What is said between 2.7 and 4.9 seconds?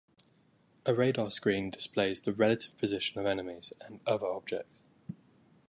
position of enemies and other objects.